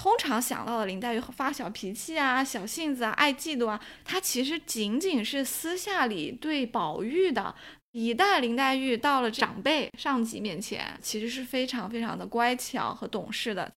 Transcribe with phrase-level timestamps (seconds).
[0.00, 7.54] 通常想到的林黛玉发小脾气啊、小性子啊、爱嫉妒啊，她其实仅仅是私下里对宝玉的。
[7.92, 13.70] 一旦林黛玉到了长辈上级面前，其实是非常非常的乖巧和懂事的。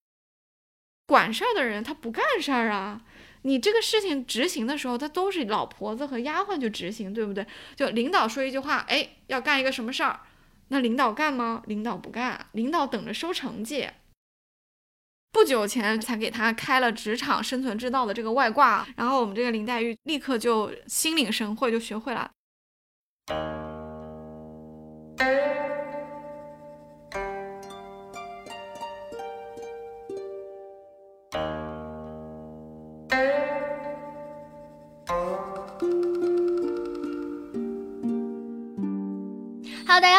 [1.08, 3.02] 管事儿的人他不干事儿啊，
[3.42, 7.46] 你这个事情执行的时候，他都是老婆子和丫鬟去执行，对不对？
[7.76, 10.22] 就领导说一句话，哎，要干一个什么事儿，
[10.70, 11.62] 那领导干吗？
[11.66, 13.90] 领导不干，领导等着收成绩。
[15.34, 22.30] 不久前才给他开了职场生存之道的这个外挂，然后我们这个林黛玉立刻就心领神会，就学会了。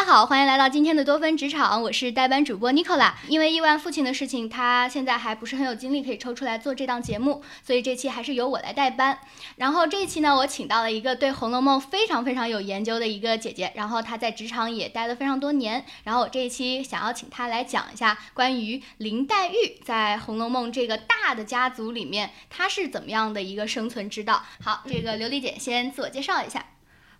[0.05, 3.13] 好，欢迎来到今天的多芬职场，我是代班主播 Nicola。
[3.27, 9.17] 因为亿万父亲的事情，他现在还不是很有精力可以抽出来做这档节目，所以这期还是由我来代班。
[9.55, 15.83] 然后这一期呢，我请到了一个对《红楼梦》非常非常有研究的一个姐姐，然后她在职场也待了非常多年。
[16.03, 24.43] 然后我这一期想要请她来讲一下关于林黛玉在《红楼梦》这个大的家族里面，她是怎么样的一个生存之道。
[24.63, 26.63] 好，这个琉璃姐先自我介绍一下。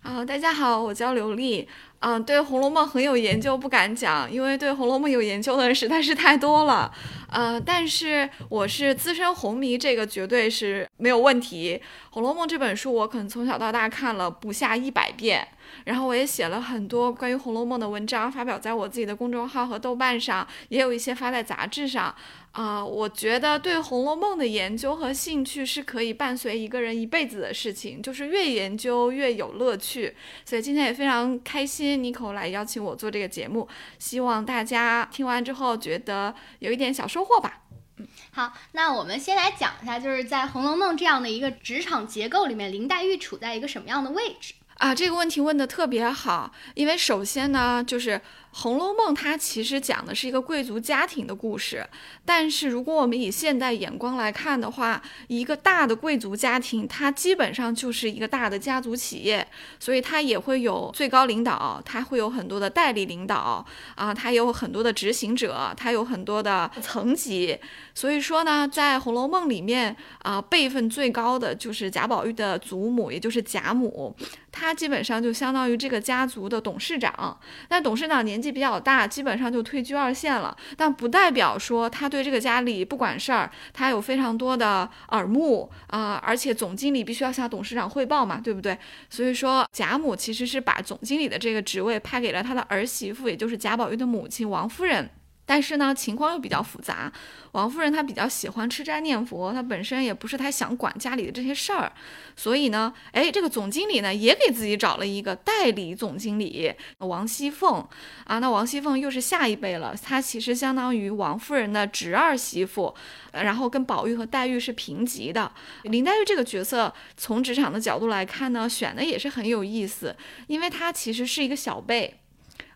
[0.06, 1.68] 啊，大家好，我叫刘丽。
[1.98, 6.92] 嗯，对《红楼梦》很有研究，不敢讲，因为对《红楼梦》有研究的人实在是太多了。
[7.28, 11.80] 呃，但是我是资深红迷，这个绝对是没有问题。
[12.10, 15.48] 《红楼梦》这本书，我可能从小到大看了不下一百遍，
[15.84, 22.14] 然后我也写了很多关于《红楼梦》的文章，发表在我自己的公众号和豆瓣上，也有一些发在杂志上。
[22.52, 30.16] 啊，我觉得对《红楼梦》的研究和兴趣是可以伴随一个人一辈子的事情，就是越研究越有乐趣。
[30.42, 37.60] 所以今天也非常开心妮蔻来邀请我做这个节目，希望大家听完之后觉得有一点小收获吧。
[37.98, 44.94] 嗯，好，那我们先来讲一下，就是在《红楼梦》这样的一个职场结构里面，林黛玉处在一个什么样的位置啊？
[44.94, 48.20] 这个问题问的特别好，因为首先呢，就是。
[48.58, 51.86] 《红楼梦》它其实讲的是一个贵族家庭的故事，
[52.24, 59.46] 但是如果我们以现代眼光来看的话，一个大的贵族家庭，它基本上就是一个大的家族企业，
[59.78, 63.62] 所以它也会有最高领导，它会有很多的代理领导
[63.94, 67.58] 啊，它有很多的执行者，它有很多的层级。
[67.94, 74.16] 所以说呢，在《红楼梦》里面啊，辈分最高的就是贾宝玉的祖母，也就是贾母，
[74.56, 77.38] 她基本上就相当于这个家族的董事长。
[77.68, 78.56] 但董事长年纪。
[78.56, 88.78] 比较大，基本上就退居二线了，但不代表说他对这个家里不管事儿，他有非常多的耳目啊，而且总经理必须要向董事长汇报嘛，对不对？
[89.10, 95.10] 所以说贾母其实是把总经理的这个职位派给了他的儿媳妇，也就是贾宝玉的母亲王夫人。
[95.46, 97.10] 但是呢，情况又比较复杂。
[97.52, 101.90] 王夫人她比较喜欢吃斋念佛，她本身也不是太想管家里的这些事儿，
[102.36, 107.86] 所以呢，哎，这个总经理呢也给自己找了一个代理总经理王熙凤
[108.24, 108.38] 啊。
[108.40, 112.94] 那王熙凤又是下一辈了，她其实相当于王夫人的侄儿媳妇，
[113.32, 115.50] 然后跟宝玉和黛玉是平级的。
[115.84, 120.14] 林黛玉这个角色从职场的角度来看呢，选的也是很有意思，
[120.48, 122.20] 因为她其实是一个小辈。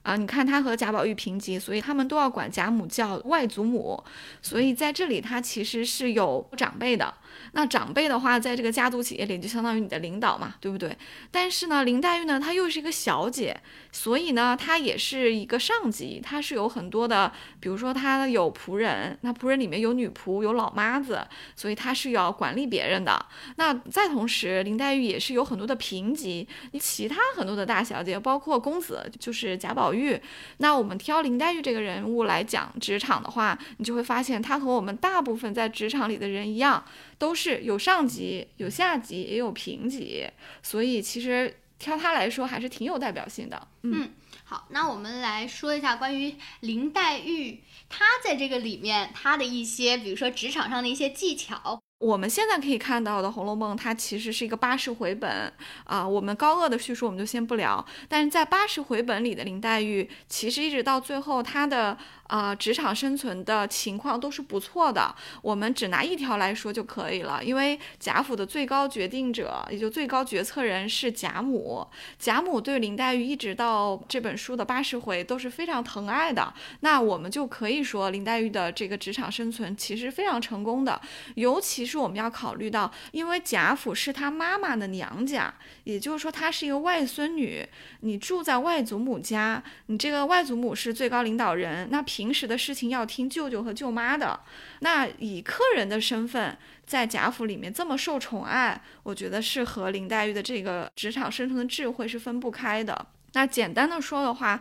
[0.02, 4.02] 啊，你看他和贾宝玉平级，所以他们都要管贾母叫外祖母，
[4.40, 7.12] 所以在这里他其实是有长辈的。
[7.52, 10.96] 那长辈的话，在这个家族企业里就相当于你的领导嘛，对不对？
[11.30, 13.60] 但是呢，林黛玉呢，她又是一个小姐，
[13.92, 21.26] 所以呢，她也是一个上级，她是有很多的，比如说她有仆人，那仆人里面有女仆，有老妈子，
[21.56, 23.24] 所以她是要管理别人的。
[23.56, 30.20] 那再同时，林黛玉也是有很多的平级，你其他很多的大小姐，包括公子，就是贾宝玉。
[30.58, 36.84] 那我们挑林黛玉这个人物来讲职场的话，你就会发现她和我们大部分在职场里的人一样。
[37.20, 40.26] 都是有上级、有下级，也有平级，
[40.62, 43.68] 所以其实挑他来说还是挺有代表性的。
[43.82, 44.10] 嗯，
[44.42, 51.78] 好，那我们来说一下关于林黛玉，她在这个里面她的一些，比如说职场上的一些技巧。
[52.00, 55.52] 我们现在可以看到的《红楼梦》，它其实是一个八十回本
[55.84, 56.08] 啊。
[56.08, 61.96] 我们高鹗的叙述我们就先不聊，但是在八十回本里的林黛玉，其实一直到最后她的。
[62.30, 65.12] 啊，职场生存的情况都是不错的。
[65.42, 71.84] 我们只拿一条来说就可以了，因为贾府的最高决定者，也就最高决策人是贾母。
[72.20, 76.54] 贾母对林黛玉一直到这本书的八十回都是非常疼爱的。
[76.82, 81.00] 那我们就可以说，林黛玉的这个职场生存其实非常成功的。
[81.34, 85.52] 尤其实我们要考虑到，因为贾府是他妈妈的娘家，
[85.84, 87.66] 也就是说她是一个外孙女，
[88.00, 94.40] 你住在外祖母家，你这个外祖母是最高领导人，那平时的事情要听舅舅和舅妈的。
[94.80, 96.56] 那以客人的身份
[96.86, 103.06] 在贾府里面这么受宠爱，我觉得是和林黛玉的这个职场生存的智慧是分不开的。
[103.32, 104.60] 那简单的说的话。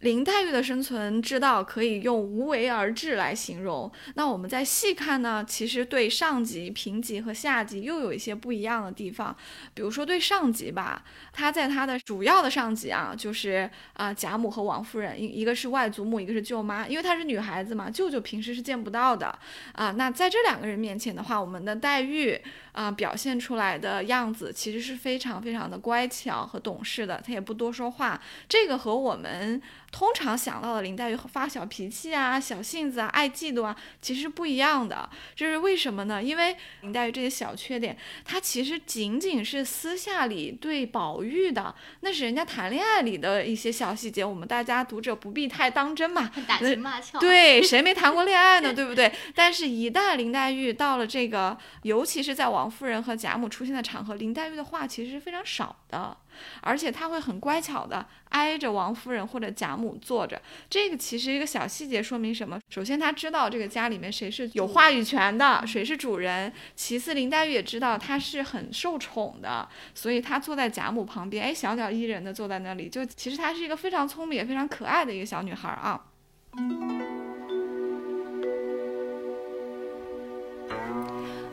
[0.00, 3.90] 林黛玉的生存之道可以用无为而治来形容。
[4.14, 9.36] 那我们再细看呢，其实对上级、平级和下级又有一些不一样的地方。
[9.74, 11.04] 比如说对上级吧，
[11.40, 16.86] 她在她的主要的上级啊，就是啊贾母和王夫人，一一个是外祖母，一个是舅妈。
[16.86, 19.26] 因为她是女孩子嘛，舅舅平时是见不到的
[19.72, 19.92] 啊。
[19.92, 22.38] 那在这两个人面前的话，我们的黛玉
[22.72, 28.20] 啊表现出来的样子其实是非常非常的乖巧和懂事的，她也不多说话。
[28.46, 29.62] 这个和我们。
[29.92, 35.10] 通常想到的林黛玉发小脾气啊、小性子啊、爱嫉妒啊，其实不一样的。
[35.34, 36.22] 这是为什么呢？
[36.22, 46.30] 因为林黛玉这些小缺点，她其实仅仅是私下里对宝玉的，那是人家谈恋爱里的一些小细节，我们大家读者不必太当真嘛。
[46.48, 47.18] 打情骂俏。
[47.18, 48.72] 对，谁没谈过恋爱呢？
[48.74, 49.12] 对不对？
[49.34, 56.16] 但是，一旦林黛玉到了这个，尤其是在王夫人和贾母出现的场合，林黛玉的话其实是非常少的。
[56.60, 62.58] 而且他会很乖巧的挨着王夫人或者贾母坐着，这个其实一个小细节说明什么？
[62.68, 66.52] 首先他知道这个家里面谁是有话语权的，谁是主人。
[66.74, 76.04] 其次林黛玉也知道他是很受宠的，所以他坐在贾母旁边，哎，小鸟依人的坐在那里，就其实她是一个非常聪明也非常可爱的一个小女孩啊。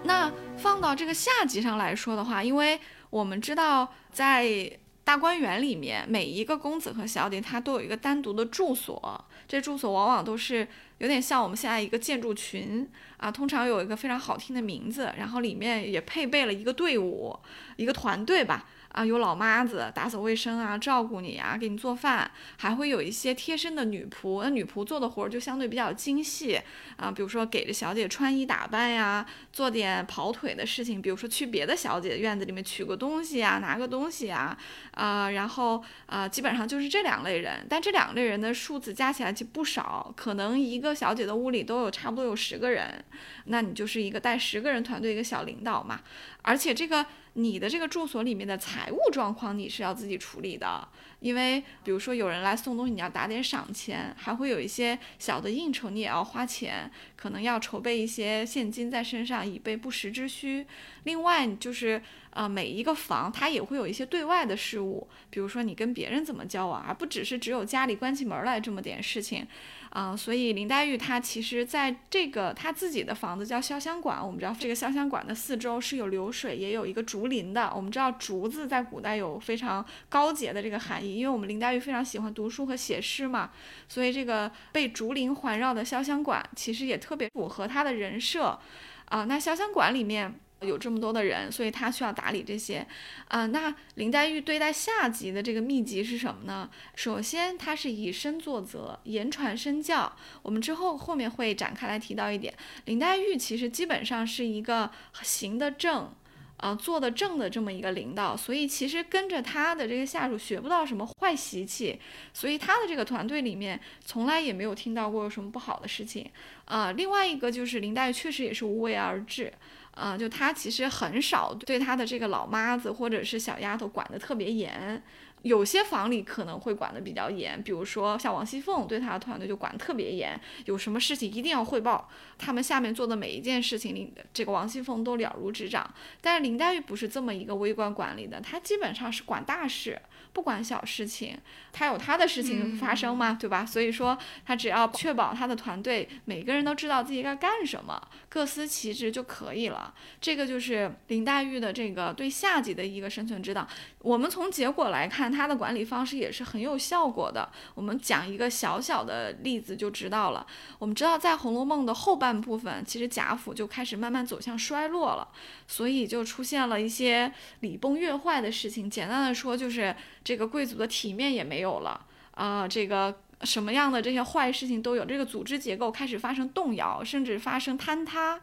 [0.03, 2.79] 那放到这个下集上来说的话，因为。
[3.09, 4.71] 我们知道，在
[5.03, 10.67] 大观园里面，每一个公子和小姐他都有一个单独的住所，这住所往往都是
[10.97, 17.37] 有点像我们现在一个建筑群啊，通常有一个非常好听的名字，然后里面也配备了一个队伍，
[17.77, 18.65] 一个团队吧。
[18.97, 24.41] 啊，有老妈子打扫卫生啊，照顾你啊，给你做饭，还会有一些贴身的女仆。
[24.41, 26.59] 那女仆做的活儿就相对比较精细
[26.95, 29.23] 啊，比如说给着小姐穿衣打扮呀，
[29.53, 34.57] 做点跑腿的事情，比如说去别的小姐的院子里面取个东西呀，拿个东西啊，
[34.93, 37.67] 啊，然后啊，基本上就是这两类人。
[37.69, 43.05] 但这两类人的数字加起来就不少，可能一个小姐的屋里都有差不多有十个人，
[43.45, 46.01] 那你就是一个带十个人团队一个小领导嘛。
[46.47, 47.05] 而且这个。
[47.37, 50.87] 你的这个住所里面的财务状况你是要自己处理的，
[51.19, 60.65] 因为比如说有人来送东西，你要打点赏钱，还会有一些小的应酬，你也要花钱，可能要筹备一些现金在身上以备不时之需。
[61.03, 69.47] 另外就是呃每一个房它也会有一些对外的事务，比如说你跟别人怎么交往，而不只是只有家里关起门来这么点事情。
[69.89, 77.71] 啊，所以林黛玉她其实在这个她自己的房子叫潇湘馆，我们知道这个潇湘馆的四周是有流水，也有一个竹林的。
[77.73, 83.51] 我们知道竹子在古代有非常高洁的这个含义，因为我们林黛玉非常喜欢读书和写诗嘛，
[83.87, 88.59] 所以这个被竹林环绕的潇湘馆其实也特别符合她的人设。
[89.05, 90.39] 啊，那潇湘馆里面。
[90.61, 92.83] 有这么多的人，所以她需要打理这些，
[93.27, 96.67] 啊，那林黛玉对待下级的这个秘籍是什么呢？
[96.95, 100.11] 首先，她是以身作则，言传身教。
[100.41, 102.51] 我们之后后面会展开来提到一点，
[102.85, 104.89] 林黛玉其实基本上是一个
[105.21, 106.11] 行得正，
[106.57, 111.99] 啊，做的正的这么一个领导，所以其实跟着他的这个下属学不到什么坏习气，
[112.33, 116.29] 所以他的这个团队里面从来也没有听到过有什么不好的事情，
[116.65, 119.53] 啊，另外一个就是林黛玉确实也是无为而治。
[119.97, 125.01] 啊，就他其实很少对他的这个老妈子或者是小丫头管得特别严，
[125.43, 135.93] 有些房里可能会管得比较严，比如说像王熙凤对他的团队就管特别严，有什么事情一定要汇报，他们下面做的每一件事情，林这个王熙凤都了如指掌。
[136.21, 140.01] 但是林黛玉不是这么一个微观管理的，她基本上是管大事。
[140.37, 141.35] 不管小事情，
[141.73, 143.65] 他有他的事情发生嘛，对吧？
[143.65, 144.15] 所以说
[144.45, 149.91] 他只要确保他的团队每个人都知道自己该干什么，各司其职就可以了。
[150.21, 153.67] 这个就是林黛玉的这个对下级的一个生存之道。
[154.03, 157.51] 我们从结果来看，他的管理方式也是很有效果的。
[157.73, 160.45] 我们讲一个小小的例子就知道了。
[160.77, 165.27] 我们知道在《红楼梦》的后半部分，其实贾府就开始慢慢走向衰落了，
[165.65, 168.87] 所以就出现了一些礼崩乐坏的事情。
[168.87, 169.95] 简单的说就是。
[170.27, 172.67] 这个贵族的体面也没有了啊！
[172.67, 178.37] 这个什么样的这些坏事情都有，这个组织结构开始发生动摇，甚至发生坍塌。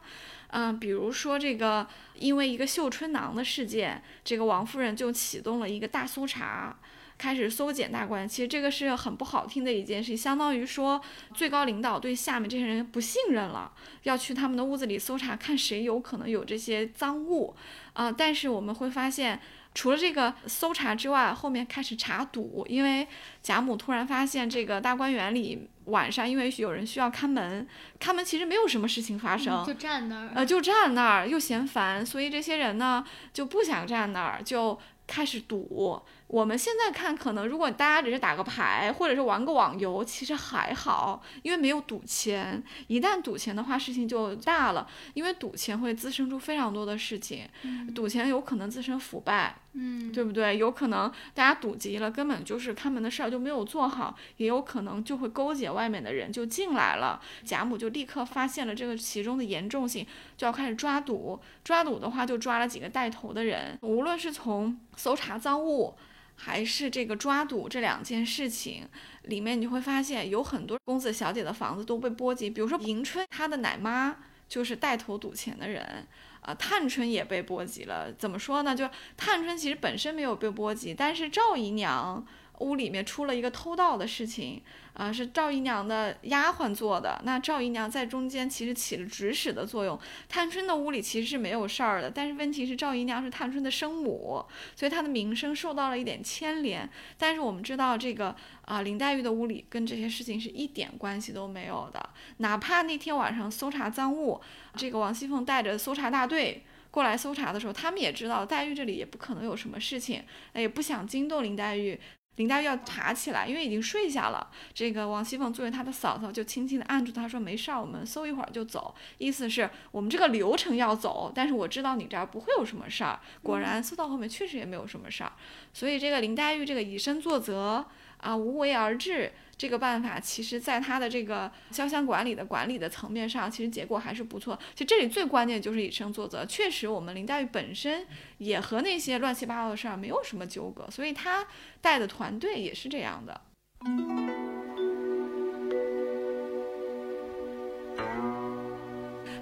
[0.49, 6.75] 嗯，比如说这个，因为一个绣春囊的事件，这个王夫人就启动了一个大搜查。
[7.17, 11.01] 开始搜检大官，其实这个是很不好听的一件事，相当于说
[11.33, 13.71] 最高领导对下面这些人不信任了，
[14.03, 17.55] 要去他们的屋子里搜查，看谁有可能有这些赃物
[17.93, 18.11] 啊。
[18.11, 19.41] 但是我们会发现，
[19.75, 23.07] 除了这个搜查之外，后面开始查赌，因为
[23.43, 27.67] 贾母突然发现这个大观园里晚上因为有人需要看门，
[27.99, 36.01] 看门其实没有什么事情发生，就站那儿，呃，就站那儿又嫌烦，所以这些人呢就不想站那儿，就开始赌。
[36.27, 42.63] 我们现在看，可能如果大家只是打个牌，或者是玩个网游，其实还好，因为没有赌钱。
[42.89, 47.47] 一旦赌钱的话，事情就大了，因为赌钱会滋生出非常多的事情，
[47.95, 50.57] 赌钱有可能滋生腐败，嗯，对不对？
[50.57, 57.21] 有可能大家赌急了，根本就是看门的事儿就没有做好，也有可能就会勾结外面的人就进来了。
[57.45, 60.05] 贾母就立刻发现了这个其中的严重性，
[60.37, 61.39] 就要开始抓赌。
[61.63, 65.95] 抓赌的话，就抓了几个带头的人，无论是从搜查赃物。
[66.37, 68.87] 还是这个抓赌这两件事情
[69.23, 72.51] 里面，你会发现有很多公子小姐的房子都被波及。
[72.51, 74.17] 比如说迎春，她的奶妈
[74.49, 76.07] 就是带头赌钱的人，
[76.41, 78.13] 啊，探春也被波及了。
[78.13, 78.75] 怎么说呢？
[78.75, 82.25] 就探春其实本身没有被波及，但是赵姨娘
[82.61, 84.63] 屋里面出了一个偷盗的事情。
[84.95, 87.21] 啊，是赵姨娘的丫鬟做的。
[87.25, 89.99] 那赵姨娘在中间其实起了指使的作用。
[90.29, 94.47] 探春的屋里其实是没有事儿的，但是问题是赵姨娘是探春的生母，
[94.77, 96.89] 所以她的名声受到了一点牵连。
[97.19, 102.11] 但是我们知道这个啊，林黛玉的屋里跟这些事情是一点关系都没有的。
[102.37, 104.41] 哪怕那天晚上搜查赃物，
[104.77, 110.23] 这个王熙凤带着搜查大队过来搜查的时候，他们也知道黛玉这里也不可能有什么事情，
[110.55, 111.99] 也不想惊动林黛玉。
[112.37, 114.51] 林黛玉要爬起来，因为已经睡下了。
[114.73, 123.21] 这个王熙凤作为她的嫂嫂，就轻轻地按住她说：“没事儿，我们搜一会儿就走。”意思是我们这个流程要走，但是我知道你这儿不会有什么事儿。
[123.43, 125.33] 果然搜到后面确实也没有什么事儿。
[125.73, 127.85] 所以这个林黛玉这个以身作则
[128.19, 129.33] 啊，无为而治。
[129.57, 134.59] 这个办法其实，在他的这个潇湘管理的管理的层面上，其实结果还是不错。
[134.75, 136.45] 其实这里最关键就是以身作则。
[136.45, 138.05] 确实，我们林黛玉本身
[138.39, 141.47] 也和那些乱七八糟的事儿没有什么纠葛，所以她
[141.81, 143.41] 带的团队也是这样的。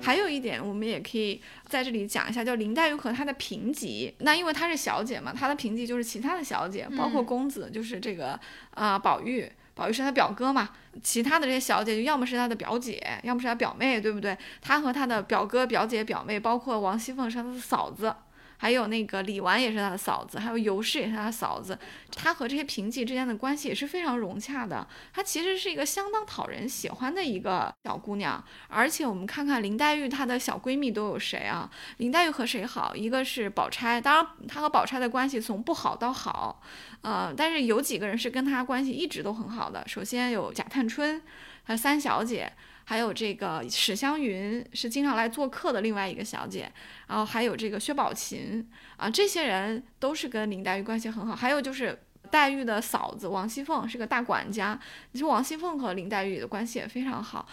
[0.02, 4.12] 还有一点，我们也可以在这里讲一下，就林黛玉和她的评级。
[4.19, 8.38] 那因为她是小姐嘛，她的评级就是其他的小姐，包括公子，就是这个
[8.75, 9.50] 啊宝玉。
[9.75, 10.69] 宝玉是他表哥嘛，
[11.02, 14.37] 其他的这些小姐就要么是他的表姐，要么是他表妹，对不对？
[14.61, 18.14] 他和他的表哥、表姐、表妹，包括王熙凤是他的嫂子。
[18.62, 21.76] 还有那个李纨也是他的嫂子，还有尤氏也是他的嫂子，
[22.14, 24.87] 他和这些平级之间的关系也是非常融洽的。
[25.12, 28.40] 她其实是一个相当讨人喜欢的一个小姑娘。
[28.69, 31.69] 而且我们看看林黛玉她的小闺蜜都有谁啊？
[31.97, 32.95] 林黛玉和谁好？
[32.95, 36.62] 一个是宝钗，当然她和宝钗的关系从不好到好，
[37.00, 39.83] 呃，但是有几个人是跟她关系一直都很好的。
[39.88, 41.21] 首先有贾探春，
[41.64, 42.52] 还有三小姐。
[42.85, 46.71] 还有这个史湘云是经常来做客的另外一个小姐，
[47.07, 51.35] 然后还有这个薛宝琴啊，这些人都是跟林黛玉关系很好。
[51.35, 51.99] 还有就是
[52.31, 54.79] 黛玉的嫂子王熙凤是个大管家，
[55.12, 57.47] 其实王熙凤和林黛玉的关系也非常好。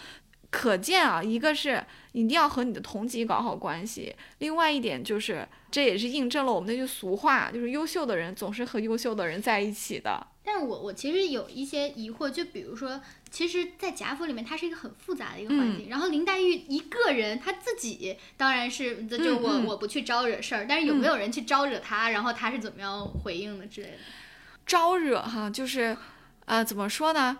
[0.50, 10.26] 可见啊，一个是一定要和你的同级搞好关系，另外一点就是这也是印证了我们那句俗话，就是优秀的人总是和优秀的人在一起的。
[10.42, 15.88] 但我我其实有一些疑惑，就比如说，其实，在贾府里面，它是一个很复杂的一个环境。
[15.88, 22.10] 然后林黛玉一个人，她自己当然是，就我我不去招惹事儿，但是有没有人去招惹她？
[22.10, 23.98] 然后她是怎么样回应的之类的？
[24.66, 25.96] 招惹哈，就是，
[26.46, 27.38] 呃，怎么说呢？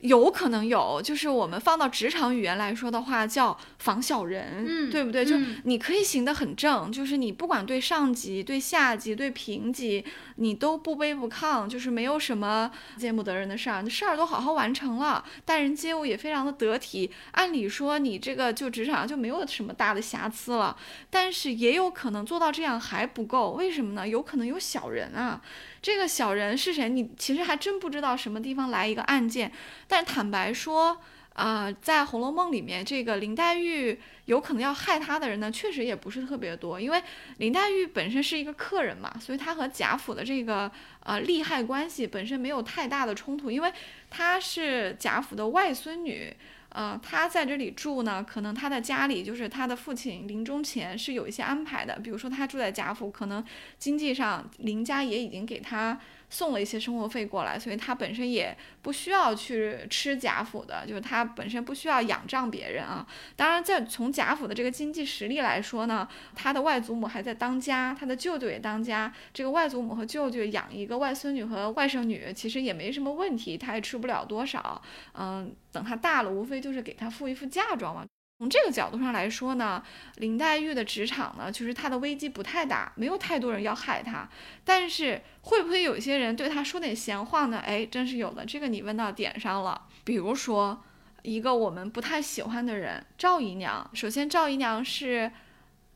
[0.00, 5.24] 有可能有，就是我们放到职场语言来说的话，叫防小人，嗯，对不对？
[5.24, 10.04] 就你可以行得很正，就是你不管对上级、对下级、对平级，
[10.36, 17.10] 你都不卑不亢，就是没有什么见不得人的事儿，事儿都好好完成了，待人接物也非常的得体。
[17.32, 20.76] 按理说你这个就职场上就没有什么大的瑕疵了，
[21.10, 24.08] 但是也有可能做到这样还不够，为什么呢？
[24.08, 25.42] 有可能有小人啊。
[25.82, 26.88] 这个小人是谁？
[26.88, 29.50] 你其实还真不知道什么地方来一个案件。
[29.88, 31.00] 但是坦白说，
[31.32, 36.80] 啊，在《红楼梦》里面，这个林黛玉有可能要害她的人呢，确实也不是特别多。
[36.80, 37.02] 因为
[37.38, 40.70] 林黛玉本身是一个客人嘛，所以她和贾府的这个
[41.04, 43.72] 呃利害关系本身没有太大的冲突，因为
[44.10, 46.36] 她是贾府的外孙女。
[46.70, 53.44] 呃，他在这里住呢，可能他的家里就是他的父亲临终前是有一些安排的，比如说他住在贾府，可能
[53.78, 55.98] 经济上林家也已经给他
[56.30, 63.06] 送了一些生活费过来，所以他本身也不需要去吃贾府的，就是他本身不需要仰仗别人啊。
[63.36, 74.80] 当然，在从贾府的这个经济实力来说呢，他的外祖母还在当家，他的舅舅也当家，这个外祖母和舅舅养一个外孙女和外甥女，其实也没什么问题，他也吃不了多少。
[75.14, 78.06] 嗯，等他大了，无非就是给他付一副嫁妆嘛。
[78.40, 79.84] 从这个角度上来说呢，
[80.16, 84.26] 林黛玉的职场呢，其实她的危机不太大，没有太多人要害她。
[84.64, 87.58] 但是会不会有一些人对她说点闲话呢？
[87.58, 88.46] 哎，真是有的。
[88.46, 89.86] 这个你问到点上了。
[90.04, 90.82] 比如说，
[91.20, 93.90] 一个我们不太喜欢的人，赵姨娘。
[93.92, 95.30] 首先，赵姨娘是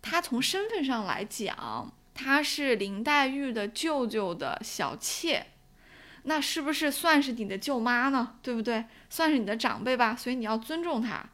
[0.03, 5.47] 她从身份上来讲，她是林黛玉的舅舅的小妾，
[6.25, 8.35] 那是不是算是你的舅妈呢？
[8.43, 8.85] 对不对？
[9.09, 11.25] 算是你的长辈吧，所以你要尊重她。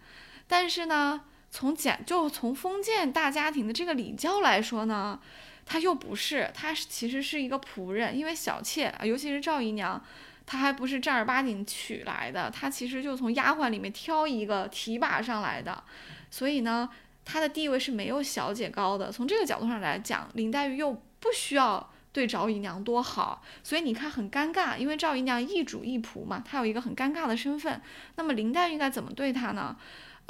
[0.50, 5.21] 但是呢，从简就从封建大家庭的这个礼教来说呢，
[5.64, 10.02] 他又不是，他其实是一个仆人，因为小妾啊，尤其是赵姨娘，
[10.45, 15.85] 她还不是正儿八经娶来的，她其实就从丫鬟里面挑一个提拔上来的，
[16.28, 16.88] 所以呢，
[17.25, 19.12] 她的地位是没有小姐高的。
[19.12, 27.80] 从这个角度上来讲，林黛玉又不需要对赵姨娘多好，所以你看很尴尬，因为赵姨娘一主一仆嘛，她有一个很尴尬的身份。
[28.16, 29.76] 那么林黛玉该怎么对她呢？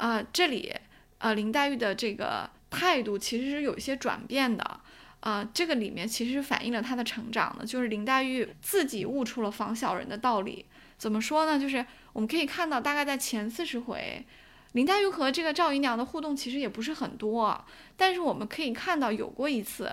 [0.01, 0.73] 啊，这里，
[1.19, 4.79] 呃，林黛玉的这个态度其实是有一些转变的，
[5.19, 10.65] 啊，这个里面其实反映了她的成长的，就是林黛玉自己悟出了防小人的道理。
[10.97, 11.59] 怎么说呢？
[11.59, 14.25] 就是我们可以看到，大概在前四十回，
[14.71, 17.63] 林黛玉和这个赵姨娘的互动其实也不是很多，
[17.95, 19.91] 但是我们可以看到有过一次，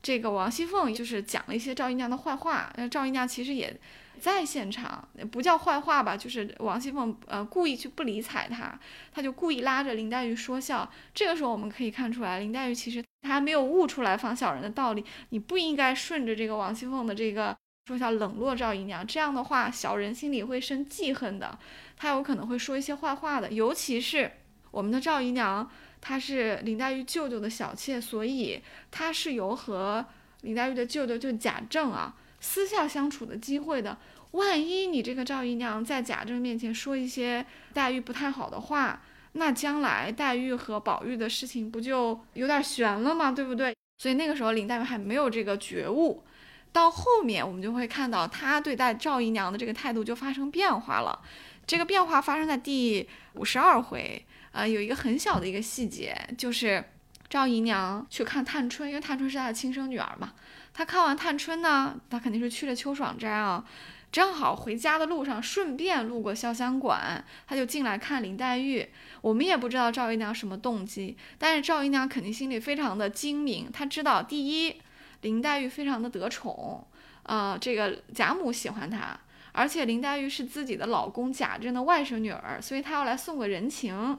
[0.00, 3.76] 这个王熙凤就是讲了一些赵姨娘的坏话，那赵姨娘其实也。
[4.22, 8.78] 在现场不叫坏话吧，就是王熙凤呃故意去不理睬他，
[9.12, 10.88] 他就故意拉着林黛玉说笑。
[11.12, 15.04] 这个时候我们可以看出来，林黛玉其实她还没有悟出来防小人的道理。
[15.30, 17.56] 你不应该顺着这个王熙凤的这个
[17.88, 21.58] 说笑冷落赵姨娘，这样的话小人心里会生记恨的，
[21.96, 23.50] 他有可能会说一些坏话的。
[23.50, 24.30] 尤其是
[24.70, 25.68] 我们的赵姨娘，
[26.00, 30.06] 她是林黛玉舅舅的小妾，所以她是由和
[30.42, 33.96] 林黛玉的舅舅就贾政啊私下相处的机会的。
[34.32, 43.30] 万一你这个赵姨娘在贾政面前说一些黛玉不太好的话，那将来黛玉和宝玉的事情不就有点悬了吗？
[43.30, 43.74] 对不对？
[43.98, 46.24] 所以那个时候林黛玉还没有这个觉悟，
[46.72, 51.20] 到后面我们就会看到她对待赵姨娘的这个态度就发生变化了。
[51.66, 56.82] 这个变化发生在第五十二回，呃，有一个很小的一个细节，就是
[57.28, 60.32] 赵姨娘去看探春，因为探春是她的亲生女儿嘛。
[60.72, 63.64] 她看完探春呢，她肯定是去了秋爽斋啊。
[64.10, 68.86] 正好回家的路上，顺便路过潇湘馆，他就进来看林黛玉。
[69.22, 74.82] 我们也不知道赵姨娘什么动机，但是赵姨娘肯定心里非常的精明，她知道第一，
[75.22, 76.86] 林黛玉非常的得宠，
[77.22, 79.18] 呃，这个贾母喜欢她，
[79.52, 84.18] 而且林黛玉是自己的老公贾政的外甥女儿，所以她要来送个人情。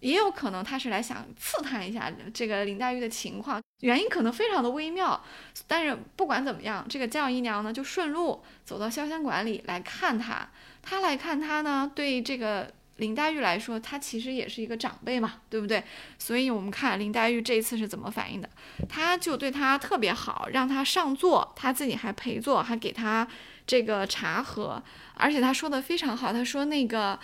[0.00, 5.20] 也有可能他是来想刺探一下这个林黛玉的情况，原因可能非常的微妙。
[5.66, 10.48] 但是不管怎么样，这个赵姨娘呢就顺路走到潇湘馆里来看她。
[10.82, 15.82] 她来看她呢，对这个林黛玉来说，她其实也是一个长辈嘛，对不对？
[16.18, 18.48] 所以我们看林黛玉这一次是怎么反应的，
[18.88, 23.26] 她就对她特别好，让她上座，她自己还陪坐，还给她
[23.66, 24.80] 这个茶喝。
[25.14, 27.18] 而且她说的非常好，她说那个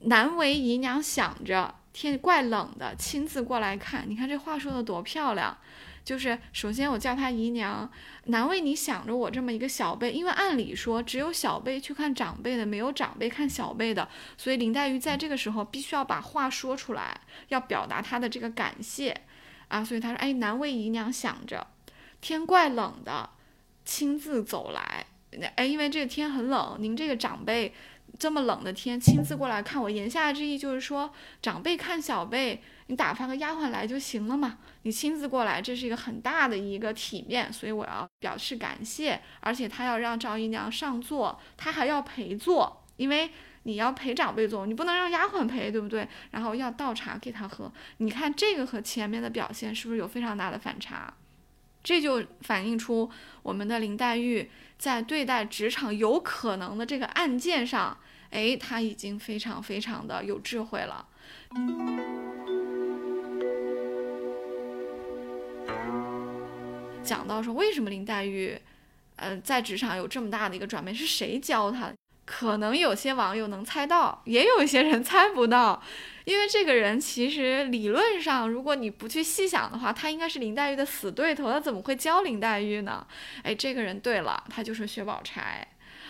[0.00, 1.74] 难为姨娘想着。
[1.94, 4.04] 天怪冷的，亲自过来看。
[4.06, 5.56] 你看这话说的多漂亮，
[6.04, 7.88] 就是首先我叫她姨娘，
[8.24, 19.22] 难为你想着我这么一个小辈，因为按理说只有小辈去看长辈的，没有长辈看小辈的，所以林黛玉在这个时候必须要把话说出来，要表达她的这个感谢
[19.68, 19.84] 啊。
[19.84, 21.64] 所以她说：“哎，难为姨娘想着，
[22.20, 23.30] 天怪冷的，
[23.84, 25.06] 亲自走来。
[25.30, 27.72] 那哎，因为这个天很冷，您这个长辈。”
[28.18, 34.58] 这么冷的天，亲自过来看我，言下之意就是说，长辈看小辈，你打发个丫鬟来就行了嘛。
[34.82, 39.20] 你亲自过来，这是一个很大的一个体面，所以我要表示感谢。
[39.40, 43.30] 而且他要让赵姨娘上座，他还要陪坐，因为
[43.64, 46.06] 你要陪长辈坐，你不能让丫鬟陪，对不对？
[46.30, 47.72] 然后要倒茶给他喝。
[47.96, 51.12] 你看这个和前面的表现是不是有非常大的反差？
[51.84, 53.08] 这就反映出
[53.44, 57.96] 我们的林黛玉在对待职场有可能的这个案件上。
[58.30, 61.06] 哎，她已经非常非常的有智慧了。
[67.00, 68.58] 讲到说为什么林黛玉，
[69.16, 71.94] 呃，在职场有这么大的一个转变，是谁教她的？
[72.24, 75.82] 可能有些网友能猜到，也有一些人猜不到。
[76.24, 83.06] 因为这个人其实理论上，如果你不去细想的话，他应该是林黛玉的死对头，他怎么会教林黛玉呢？
[83.42, 85.66] 哎，这个人对了，他就是薛宝钗。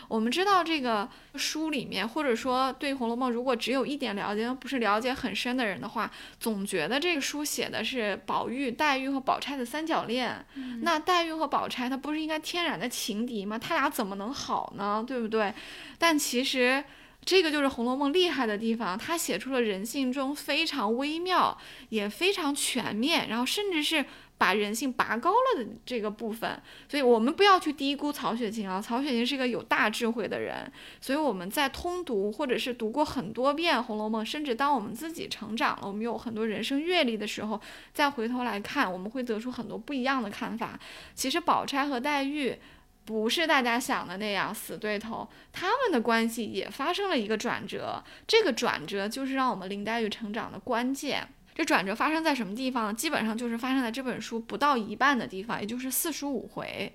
[0.07, 10.45] 我们知道这个书里面，或者说对《红楼梦》，如果只有一点了解，不是了解很深的人的话，总觉得这个书写的是宝玉、黛玉和宝钗的三角恋。
[10.83, 13.59] 那黛玉和宝钗，她不是应该天然的情敌吗？
[13.59, 15.03] 他俩怎么能好呢？
[15.07, 15.53] 对不对？
[15.99, 16.85] 但其实
[17.25, 21.57] 这个就是《红楼梦》厉害的地方，它写出了人性中非常微妙，
[21.89, 24.05] 也非常全面，然后甚至是。
[24.37, 28.83] 把人性拔高了的这个部分，所以我们不要去低估曹雪芹啊。
[28.83, 37.61] 曹雪芹是一个有大智慧的人，所以我们在通读或者是读过很多遍《红楼梦》，甚至当我们自己成长了，我们有很多人生阅历的时候，
[37.93, 40.79] 再回头来看，我们会得出很多不一样的看法。
[41.15, 42.59] 其实宝钗和黛玉
[43.05, 51.29] 不是大家想的那样死对头，他们的关系也发生了一个转折，这个转折就是让我们林黛玉成长的关键。
[51.55, 52.95] 这转折发生在什么地方？
[52.95, 56.93] 基本上就是发生在这本书不到一半的地方，也就是四十五回。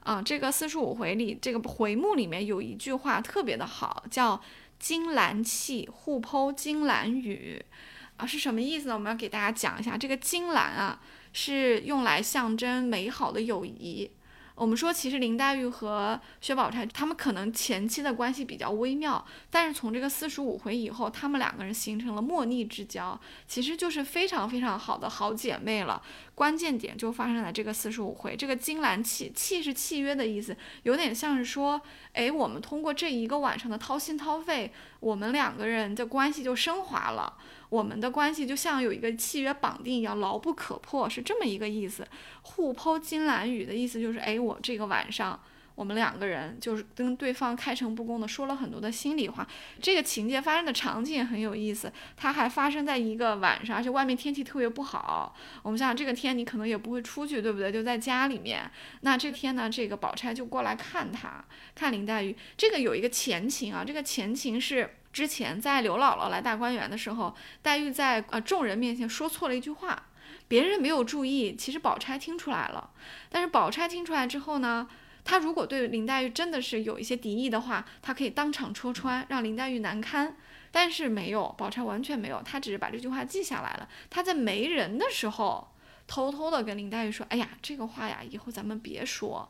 [0.00, 4.38] 啊，这个四十五回里，这个回目里面有一句话特别的好，叫
[4.78, 7.64] “金兰气互剖金兰语”。
[8.18, 8.94] 啊，是什么意思呢？
[8.94, 11.00] 我们要给大家讲一下，这个金兰啊，
[11.32, 14.10] 是用来象征美好的友谊。
[14.54, 26.00] 我们说，其实林黛玉和薛宝钗他们可能前期的关系比较微妙，但是从这个四十五回以后，他们两个人形成了莫逆之交，其实就是非常非常好的好姐妹了。
[26.36, 31.80] 关键点就发生在这个四十五回，这个金兰契契是契约的意思，有点像是说，
[32.12, 37.36] 哎，我们通过这一个晚上的掏心掏肺，我们两个人的关系就升华了。
[37.74, 42.06] 我们的关系就像有一个契约绑定一样，牢不可破，是这么一个意思。
[42.42, 45.40] 互剖金兰语的意思就是，哎，我这个晚上，
[45.74, 49.44] 我们两个人就是跟对方开诚布公的说了很多的心里话。
[49.82, 55.34] 这个情节发生的场景很有意思，它还发生在一个晚上，而且外面天气特别不好。
[55.64, 57.72] 我们想想，这个天你可能也不会出去，对不对？
[57.72, 58.70] 就在家里面。
[59.00, 62.36] 那这天呢，这个宝钗就过来看他，看林黛玉。
[62.56, 64.88] 这个有一个前情啊，这个前情是。
[65.14, 70.08] 之前在刘姥姥来大观园的时候，黛玉在呃众人面前说错了一句话，
[70.48, 72.90] 别人没有注意，其实宝钗听出来了。
[73.28, 74.88] 但是宝钗听出来之后呢，
[75.22, 80.36] 她如果对林黛玉真的是有一些敌意的话，她可以当场戳穿，让林黛玉难堪。
[80.72, 83.88] 但是没有，宝钗完全没有，她只是把这句话记下来了。
[84.10, 85.68] 她在没人的时候，
[86.08, 89.48] 偷偷的跟林黛玉说：“哎呀，这个话呀，以后咱们别说。”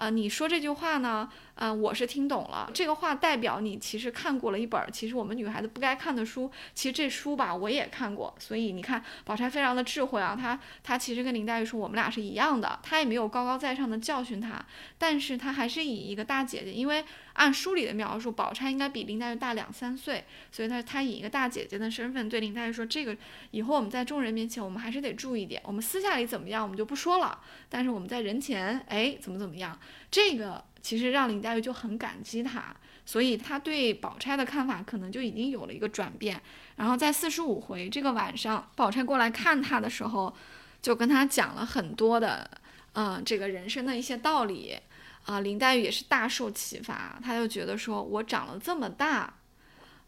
[0.00, 1.28] 啊，你说这句话呢？
[1.56, 2.70] 啊，我是听懂了。
[2.72, 6.50] 这个话代表你其实看过了一本，其实我们女孩子不该看的书。
[6.74, 8.34] 其实这书吧，我也看过。
[8.38, 12.78] 所以你看，宝钗非常的智慧啊，她她其实跟林黛玉说，我们俩是一样的。
[12.82, 14.64] 她也没有高高在上的教训她，
[14.96, 23.16] 但是她还是以一个大姐姐，因为按书里的描述，宝钗应该比林黛玉大两三岁，所以她她以一个大姐姐的身份对林黛玉说，这个
[23.52, 25.62] 以后我们在众人面前，我们还是得注意点。
[25.64, 27.38] 我们私下里怎么样，我们就不说了。
[27.68, 29.78] 但是我们在人前，哎，怎么怎么样？
[30.10, 32.74] 这个其实让林黛玉就很感激她，
[33.06, 36.40] 所以她对宝钗的看法可能就已经有了一个转变。
[36.76, 40.34] 然后在四十五回这个晚上，宝钗过来看她的时候，
[40.82, 42.50] 就跟她讲了很多的，
[42.94, 44.76] 嗯，这个人生的一些道理。
[45.24, 49.32] 啊，林黛玉也是大受启发，她就觉得说，我长了这么大，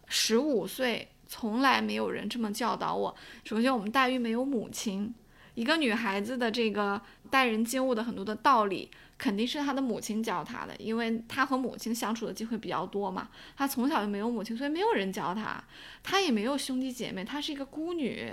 [0.09, 3.15] 十五岁，从来没有人这么教导我。
[3.45, 5.15] 首先，我们黛玉没有母亲，
[5.55, 8.91] 一个女孩子的这个待人接物的很多的道理。
[9.19, 13.29] 肯定是她的母亲教她的，因为她和母亲相处的机会比较多嘛。
[13.57, 15.63] 她从小就没有母亲，所以没有人教她，
[16.03, 18.33] 她也没有兄弟姐妹，她是一个孤女，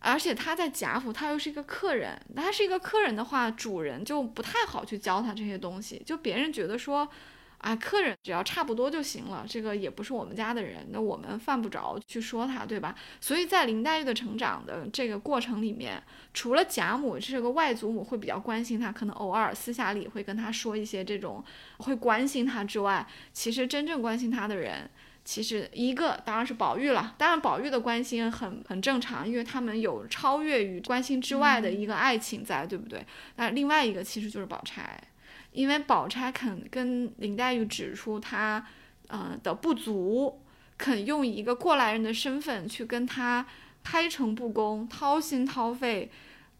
[0.00, 2.20] 而且他在贾府，他又是一个客人。
[2.36, 7.08] 他是一个客人的话，主人就不太好去教他这些东西，就别人觉得说。
[7.58, 12.94] 啊，客人只要差不多就行了，这个也不是我们家的人，那我们犯不着去说他，对吧？
[13.20, 16.00] 所以在林黛玉的成长的这个过程里面，
[16.32, 21.44] 除了贾母这个外祖母会比较关心她，可能偶尔私下里会跟她说一些这种
[21.78, 24.88] 会关心她之外，其实真正关心她的人，
[25.28, 27.14] 其实一个当然是宝玉了。
[27.18, 33.04] 当然，宝玉的关心很很正常，因为他们有超越于关心之外的一个爱情在，对不对？
[33.36, 34.98] 那另外一个其实就是宝钗。
[35.52, 38.66] 因为宝钗肯跟林黛玉指出她，
[39.08, 40.40] 呃的不足，
[40.78, 43.44] 肯用一个过来人的身份去跟她
[43.84, 46.10] 开诚布公、掏心掏肺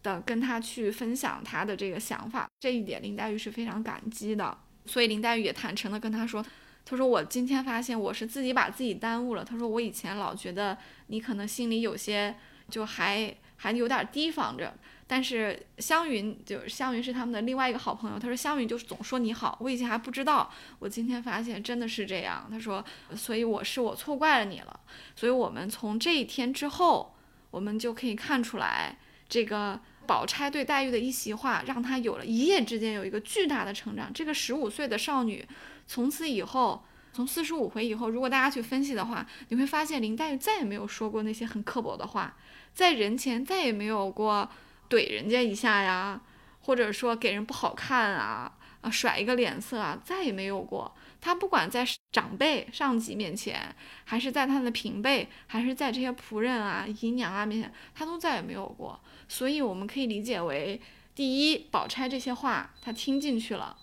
[0.03, 4.55] 的跟她去分享她的这个想法，这一点林黛玉是非常感激的。
[4.85, 6.45] 所以林黛玉也坦诚的跟她说
[6.85, 9.43] ：“他说我今天发现我是自己把自己耽误了。
[9.43, 12.35] 他说我以前老觉得你可能心里有些
[12.69, 14.73] 就还。”还有点提防着。
[15.05, 22.47] 但是湘云就是湘云是他们的另外一个好朋友，他说湘云就是总说你好，我以前还不知道，我今天发现真的是这样。
[22.49, 22.81] 他说，
[23.17, 24.79] 所以我是我错怪了你了。
[25.13, 27.13] 所以我们从这一天之后，
[27.51, 34.09] 我们就可以看出来，这个宝钗对黛玉的一席话，让她有了一夜之间有一个巨大的成长。
[34.13, 35.45] 这个十五岁的少女，
[35.89, 42.37] 从此以后，从四十五回以后，如果大家去分析的话，你会发现林黛玉再也没有说过那些很刻薄的话，
[42.75, 44.47] 在人前再也没有过。
[44.89, 46.19] 怼人家一下呀，
[46.61, 50.91] 或者说给人不好看啊，啊甩一个脸色啊，再也没有过。
[51.21, 58.99] 他不管在长辈、上级面前，还是在他的平辈，还是在这些仆人啊、姨娘啊面前，他都再也没有过。
[59.27, 60.81] 所以我们可以理解为：
[61.13, 63.77] 第一，宝钗这些话他听进去了；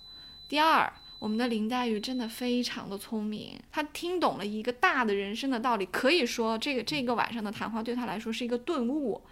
[0.48, 5.86] 第二，我们的林黛玉真的非常的聪明，她听懂了一个大的人生的道理。
[5.86, 9.22] 可以说，这个这个晚上的谈话对她来说是一个顿悟。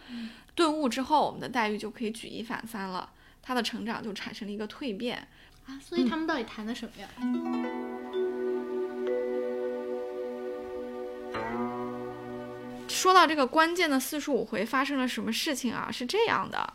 [0.54, 3.10] 顿悟之后，我们的黛玉就可以举一反三了，
[3.42, 5.28] 她的成长就产生了一个蜕变
[5.66, 5.78] 啊！
[5.78, 7.08] 所以他们到底谈的什么呀？
[12.88, 15.90] 说到这个关键的四十五回发生了什么事情啊？
[15.90, 16.72] 是这样的，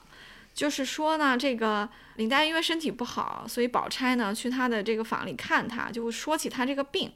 [0.59, 7.13] 就是说呢，这个林黛玉因为身体不好，所以宝钗呢去她的这个房里看她，就会说起她这个病，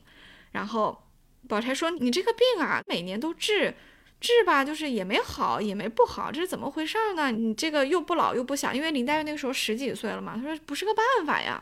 [0.53, 1.03] 然后
[1.49, 3.75] 宝钗说：“你这个病啊，每年都治。”
[4.21, 7.32] 治吧，就是也没好，也没不好，这是怎么回事呢？
[7.32, 10.38] 你这个又不老又不小，因为林黛玉那个时候十几岁了嘛。
[10.38, 11.62] 她说不是个办法呀。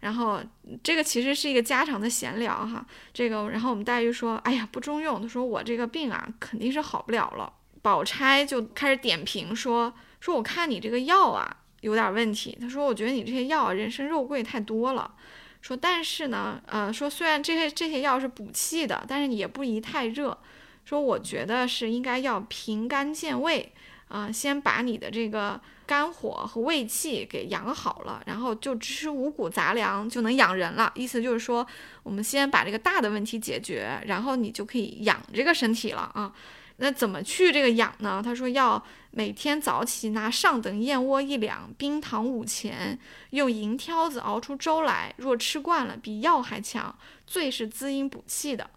[0.00, 0.42] 然后
[0.82, 2.84] 这个其实是一个家常的闲聊哈。
[3.12, 5.22] 这个，然后我们黛玉说，哎呀，不中用。
[5.22, 7.52] 她说我这个病啊，肯定是好不了了。
[7.82, 12.56] 宝钗就开始点评说，说我看你这个药啊有点问题。
[12.60, 15.12] 他说我觉得你这些药人参肉桂太多了。
[15.60, 20.38] 说但是呢，呃，说虽然这些这些药是补气的，但是也不宜太热。
[20.84, 23.72] 说我觉得是应该要平肝健胃
[24.06, 30.92] 啊，先把你的这个肝火和胃气给养好了，然后就吃五谷杂粮就能养人了。
[30.94, 31.66] 意思就是说，
[32.04, 36.32] 我们先把这个大的问题解决，然后你就可以养这个身体了啊。
[36.76, 38.20] 那怎么去这个养呢？
[38.24, 38.82] 他说要
[39.12, 42.98] 每天早起拿上等燕窝一两，冰糖五钱，
[43.30, 46.94] 用银挑子熬出粥来，若吃惯了，比药还强，
[47.26, 48.68] 最是滋阴补气的。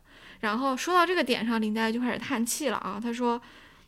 [0.42, 3.00] 然后说到这个点上，林黛玉就开始叹气了啊。
[3.02, 3.42] 她说：“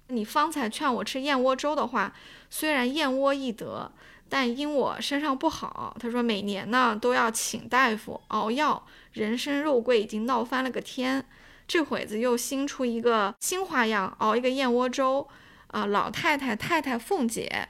[0.08, 2.12] 你方才劝我吃燕窝粥的话，
[2.50, 3.92] 虽然燕窝易得，
[4.30, 11.24] 但因我身上不好，她说每年呢都要请大夫熬药，人参肉桂已经闹翻了个天。
[11.68, 15.28] 这会子又新出一个新花样，熬一个燕窝粥。
[15.68, 17.68] 啊，老太太、太太、凤姐，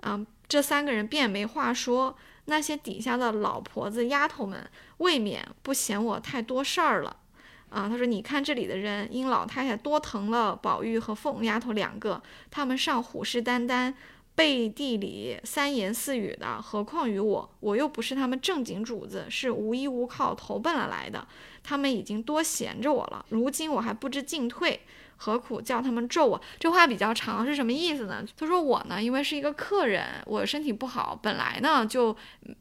[0.00, 2.16] 啊，这三个人便没话说。
[2.46, 7.16] 那些底下的老婆子、丫头们，未免不嫌我太多事儿了。”
[7.70, 13.94] 啊，他说：“你看这里的人，因老太太多疼了宝玉和凤丫头两个，他们上虎视眈眈，
[14.34, 17.54] 背地里三言四语的，何况于我？
[17.60, 21.28] 我又不是他们正经主子，是无依无靠投奔了来的，
[21.68, 23.22] 他们已经多闲着我了。
[23.28, 24.80] 如今我还不知进退，
[25.18, 26.40] 何苦叫他们咒我？
[26.58, 28.24] 这话比较长，是什么意思呢？
[28.38, 32.16] 他说我呢，因为是一个客人，我身体不好，本来呢就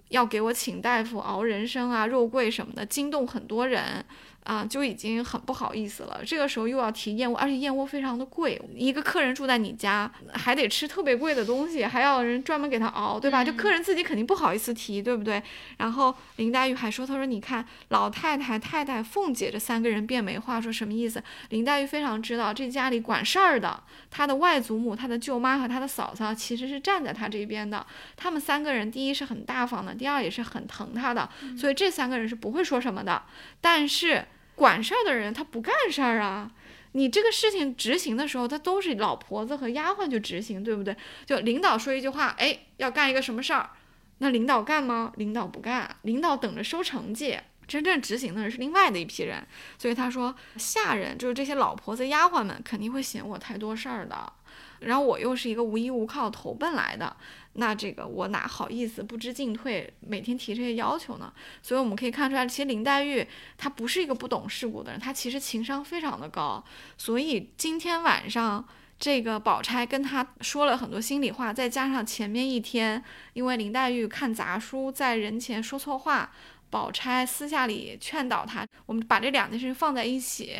[0.09, 4.03] 要给我请大夫熬人参啊、肉桂什么的，惊动很多人。”
[4.47, 6.21] 啊，就已经很不好意思了。
[6.25, 8.59] 这个时候又要提燕窝，而且燕窝非常的贵。
[8.73, 13.43] 一个客人住在你家，还得吃特别贵的东西，还要人专门给他熬，对吧？
[13.43, 15.43] 就客人自己肯定不好意思提，对不对？
[15.79, 27.85] 然后林黛玉还说：“她说你看老太太、太太、凤姐这三个人便没话说，什么意思？”林黛玉非常知道这家里管事儿的，她的外祖母、她的舅妈和她的嫂嫂其实是站在她这边的。
[28.15, 31.29] 他们三个人，第一是很大方的，第二也是很疼她的，
[31.59, 33.23] 所以这三个人是不会说什么的。
[33.59, 34.23] 但是。
[34.57, 36.51] 管事儿的人他不干事儿啊，
[36.93, 40.97] 你这个事情执行的时候，他都是老婆子和丫鬟去执行，对不对？
[41.27, 43.69] 就领导说一句话，哎，要干一个什么事儿，
[44.17, 45.13] 那领导干吗？
[45.17, 49.45] 领导不干，领导等着收成绩，真正执行的人是另外的一批人。
[49.77, 54.33] 所以他说，下人就是这些老婆子丫鬟们肯定会嫌我太多事儿的，
[54.79, 57.15] 然后我又是一个无依无靠投奔来的。
[57.59, 61.33] 那这个我哪好意思不知进退，每天提这些要求呢？
[61.63, 66.63] 所以我们可以看出来，其实林黛玉她不是一个不懂世故的人，她其实情商非常的高。
[66.99, 68.63] 所以今天晚上
[68.99, 76.31] 这个宝钗跟她说了很多心里话，再加上前面一天因为林黛玉看杂书在人前说错话，
[76.69, 80.55] 宝钗私下里劝导她，我们把这两件事情放在一起。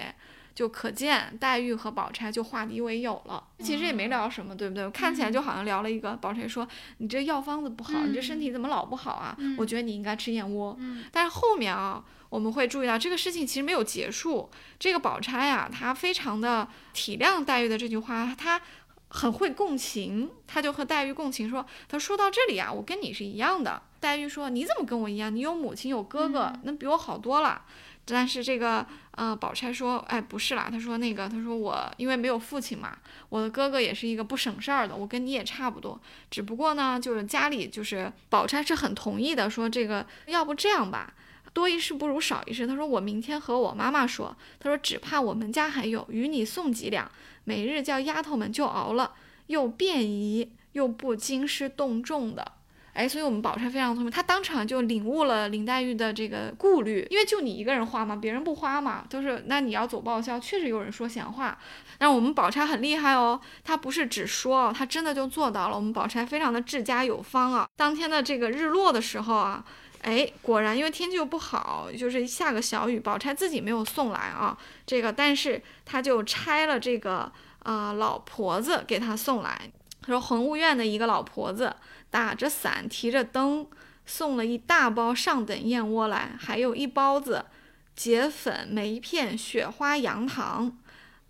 [0.58, 3.44] 就可见黛玉和宝钗就化敌为友了。
[3.60, 4.90] 其实也没聊什么，对不对？
[4.90, 6.14] 看起来就好像聊了一个。
[6.14, 6.68] 宝钗说
[6.98, 9.38] ：“你这药方子不好，你这身体怎么老不好啊？
[9.56, 10.76] 我觉得你应该吃燕窝。”
[11.14, 14.50] 但是后面啊，我们会注意到这个事情其实没有结束。
[14.80, 18.60] 这个宝钗啊，她非常的体谅黛玉的这句话，她
[19.10, 25.34] 很会共情，他就和黛玉共情说：“他说到这里啊，我跟你是一样的。”黛玉说：“你怎么跟我一样？
[25.34, 27.62] 你有母亲，有哥哥，那比我好多了。”
[28.10, 32.98] 但是这个，呃，宝钗说：“哎，不是啦，他说那个，他说我因为没有父亲嘛，
[33.30, 36.00] 我的哥哥也是一个不省事儿的，我跟你也差不多，
[36.32, 41.14] 只不过呢，就是家里就是宝钗是很同意的，说这个要不这样吧。”
[41.54, 42.68] 多一事不如少一事。
[42.68, 47.10] 他说：“我明天和我妈妈说，他说只怕我们家还有，与你送几两，
[47.46, 49.14] 每日叫丫头们就熬了，
[49.48, 52.52] 又便宜又不惊师动众的。”
[52.98, 61.56] 哎，所以我们宝钗非常聪明，她当场就领悟了林黛玉的这个顾虑，因为就你一个人花嘛，别人不花嘛，都是那你要走报销，确实有人说闲话。
[62.00, 65.76] 但我们宝钗很厉害哦，她不是只说，她真的就做到了。
[65.76, 69.64] 我们宝钗非常的治家有方啊，当天的这个日落的时候啊。
[70.04, 73.00] 哎，果然，因为天气又不好，就是下个小雨。
[73.00, 74.56] 宝钗自己没有送来啊，
[74.86, 77.30] 这个，但是她就拆了这个
[77.64, 79.60] 啊老婆子给她送来。
[80.00, 81.76] 她说恒务院的一个老婆子
[82.18, 83.68] 打着伞，提着灯，
[84.08, 87.46] 送了一大包上等燕窝来，还有一包子
[87.96, 90.76] 结粉梅片雪花杨糖，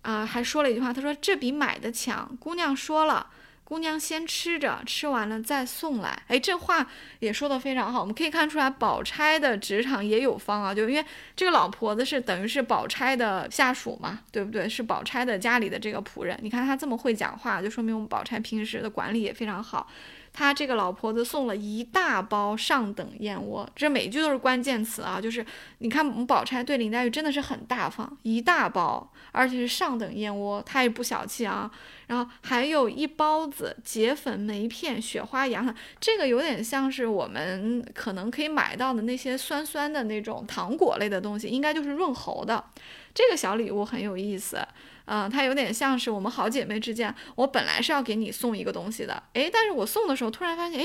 [0.00, 2.34] 啊，还说了一句话，他说这比买的强。
[2.40, 3.26] 姑娘说了。
[3.64, 6.22] 姑娘先吃着，吃完了再送来。
[6.28, 6.86] 哎，这话
[7.18, 8.00] 也说的非常好。
[8.00, 11.04] 我们可以看出来，宝钗的职场也有方啊，就因为
[11.36, 14.66] 这个老婆子是等于是宝钗的下属嘛，对不对？
[14.66, 16.34] 是宝钗的家里的这个仆人。
[16.40, 19.86] 你看她这么会讲话，就说明我们宝钗平时的管理也非常好。
[20.38, 25.20] 他这个老婆子送了一大包上等燕窝，这每一句都是关键词啊！
[25.20, 25.44] 就是
[25.78, 31.68] 你看，我们宝钗对林黛玉真的是很大方，一大包，而且是上等燕窝，她也不小气啊。
[32.06, 42.64] 然后还有一包子结粉梅片雪花羊，这个有点像是我们可能可以买到的那些酸酸的那种糖果类的东西，应该就是润喉的。
[43.12, 44.64] 这个小礼物很有意思。
[45.08, 50.84] 嗯，它有点像是我们好姐妹之间，我本来是要给你送一个东西的，哎，但是我送的时候突然发现，哎，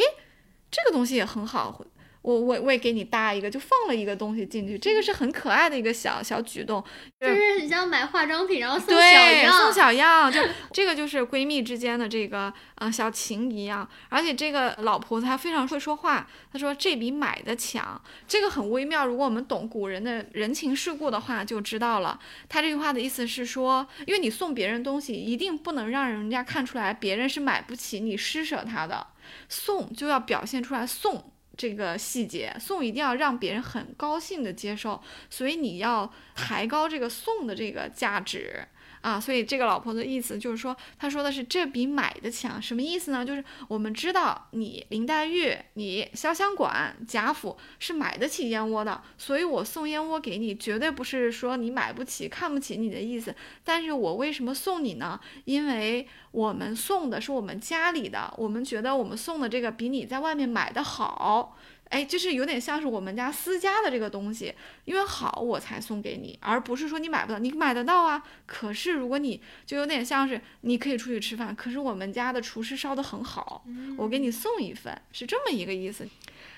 [0.72, 1.86] 这个东西也很好。
[2.24, 6.84] 我我我也给你搭一个，就放了一个东西进去，这个是很可爱的一个小小举动，
[7.20, 10.40] 就是很像买化妆品然后送小样，送小样，就
[10.72, 22.18] 这个就是闺蜜之间的这个啊小情谊啊，而且这个老婆子她非常会说话，她说这比买的强，这个很微妙，如果我们懂古人的人情世故的话就知道了。
[22.48, 29.08] 她这句话的意思是说，因为你送别人东西，一定不能让人家看出来别人是买不起你施舍他的，
[29.50, 31.33] 送就要表现出来送。
[31.56, 38.68] 这个细节送一定要让别人很高兴的接受，所以你要抬高这个送的这个价值。
[39.04, 43.26] 啊，所以这个老婆的意思就是说，他说的是这比买的强，什么意思呢？
[43.26, 53.36] 就是我们知道你林黛玉，你潇湘馆贾府是买得起燕窝的，所以我送燕窝给你，绝对不是说你买不起、看不起你的意思。
[53.66, 55.20] 但是我为什么送你呢？
[55.44, 61.58] 因为我们送的是我们家里的，我们觉得我们送的这个比你在外面买的好。
[61.94, 64.52] 哎，就是有点像是我们家私家的这个东西，
[64.86, 68.24] 因为好我才送给你，而不是说你买不到，你买得到啊。
[68.48, 73.64] 可是如果你就有点像是你可以出去吃饭，可是我们家的厨师烧的很好，
[73.96, 76.08] 我给你送一份，是这么一个意思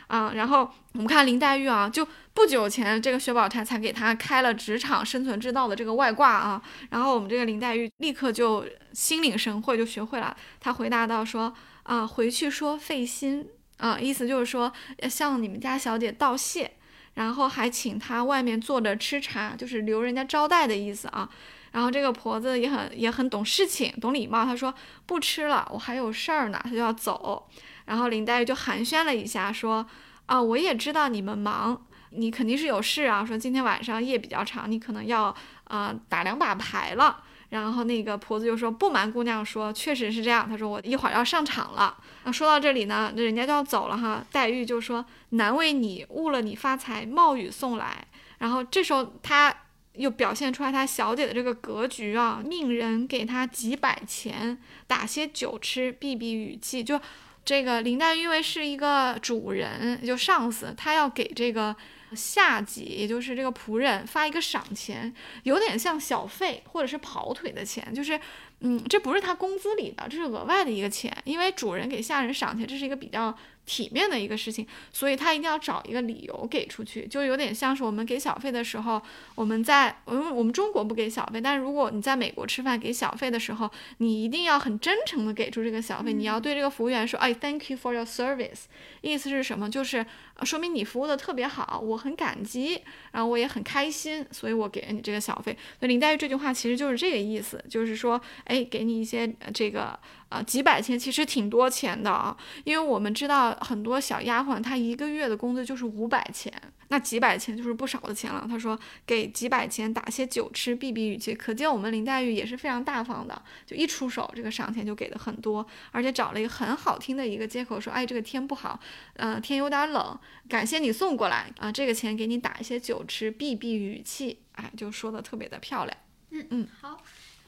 [0.07, 0.31] 啊。
[0.33, 10.33] 然后我们看林黛玉啊，就不久前这个薛宝钗才给她开了职场生存之道的这个外挂啊，然后我们这个林黛玉立刻就心领神会，就学会了。
[10.61, 13.45] 她回答到说啊，回去说费心。
[13.77, 16.71] 啊，意思就是说要向你们家小姐道谢，
[17.15, 21.29] 然后还请她外面坐着吃茶，就是留人家招待的意思啊。
[21.71, 24.73] 然后这个婆子也很也很懂事情，懂礼貌，她说
[25.05, 27.47] 不吃了，我还有事儿呢，她就要走。
[27.85, 29.85] 然后林黛玉就寒暄了一下，说
[30.25, 33.25] 啊，我也知道你们忙，你肯定是有事啊。
[33.25, 35.35] 说今天晚上夜比较长，你可能要
[35.65, 37.24] 啊打两把牌了。
[37.49, 44.25] 然后那个婆子就说：“不瞒姑娘说，确实是这样。”她说：“我一会儿要上场了。”那说到这里呢，那人家就要走了哈。
[44.31, 48.07] 黛玉就说：“难为你误了你发财，冒雨送来。”
[48.39, 49.55] 然后这时候她
[49.93, 56.83] 又表现出来她小姐的这个格局啊，命人给她几百钱，打些酒吃，避避雨气。
[56.83, 56.99] 就
[57.45, 61.75] 这个林黛玉因为是一个主人，就上司，她要给这个。
[62.13, 65.13] 下级，也就是这个仆人发一个赏钱，
[65.43, 68.19] 有点像小费或者是跑腿的钱，就是，
[68.59, 73.35] 嗯，这不是他工资里的，这是额外的一个钱，因为主人给下人赏钱，这是一个比较。
[73.67, 74.63] 体面的一个事情，
[74.93, 79.01] 所以他一定要找一个理由给出去，就有点像是我们给小费的时候，
[79.33, 88.65] 我们在我们我们中国不给小费，但是如果你在美国吃饭给小费的时候，你一定要很真诚的给出这个小费，你要对这个服务员说，哎，thank you for your service，
[89.01, 89.67] 意思是什么？
[89.67, 90.05] 就是
[90.43, 92.79] 说明你服务的特别好，我很感激，
[93.13, 95.57] 然后我也很开心，所以我给了你这个小费。
[95.79, 99.99] 所以林黛玉这句话其实就是这个意思，就是说，哎，给你一些这个。
[100.27, 106.51] 啊，几百钱其实挺多钱的啊，因为我们知道很多小丫鬟她一个月的工资就是五百钱。
[106.87, 108.45] 那几百钱就是不少的钱了。
[108.49, 111.35] 她说给几百钱打些酒吃，避避雨气。
[111.35, 118.79] 可见我们林黛玉也是非常大方的，就一出手这个赏钱就给的很多，而且找了一个很好听的一个借口说，哎，这个天不好，
[119.13, 120.19] 呃，天有点冷，
[120.49, 124.39] 感谢你送过来啊，这个钱给你打一些酒吃，避避雨气。
[124.53, 125.95] 哎，就说的特别的漂亮。
[126.31, 126.97] 嗯嗯，好，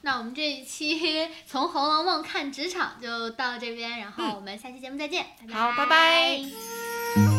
[0.07, 0.97] 那我们这一期
[1.45, 7.36] 从《红楼梦》看职场就到这边，然后我们下期节目再见，好，拜拜。